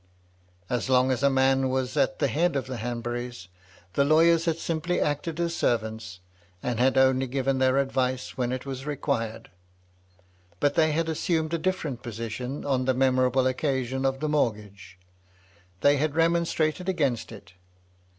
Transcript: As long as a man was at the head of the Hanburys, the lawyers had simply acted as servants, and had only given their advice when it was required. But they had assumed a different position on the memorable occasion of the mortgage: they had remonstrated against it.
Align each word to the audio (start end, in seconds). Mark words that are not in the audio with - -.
As 0.67 0.89
long 0.89 1.11
as 1.11 1.21
a 1.21 1.29
man 1.29 1.69
was 1.69 1.95
at 1.95 2.17
the 2.17 2.27
head 2.27 2.55
of 2.55 2.65
the 2.65 2.77
Hanburys, 2.77 3.49
the 3.93 4.03
lawyers 4.03 4.45
had 4.45 4.57
simply 4.57 4.99
acted 4.99 5.39
as 5.39 5.55
servants, 5.55 6.21
and 6.63 6.79
had 6.79 6.97
only 6.97 7.27
given 7.27 7.59
their 7.59 7.77
advice 7.77 8.35
when 8.35 8.51
it 8.51 8.65
was 8.65 8.87
required. 8.87 9.51
But 10.59 10.73
they 10.73 10.91
had 10.91 11.07
assumed 11.07 11.53
a 11.53 11.59
different 11.59 12.01
position 12.01 12.65
on 12.65 12.85
the 12.85 12.95
memorable 12.95 13.45
occasion 13.45 14.03
of 14.03 14.21
the 14.21 14.27
mortgage: 14.27 14.97
they 15.81 15.97
had 15.97 16.15
remonstrated 16.15 16.89
against 16.89 17.31
it. 17.31 17.53